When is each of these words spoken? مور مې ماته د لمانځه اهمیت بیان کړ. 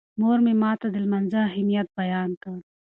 مور 0.19 0.39
مې 0.45 0.53
ماته 0.61 0.87
د 0.91 0.95
لمانځه 1.03 1.39
اهمیت 1.49 1.87
بیان 1.99 2.31
کړ. 2.41 2.55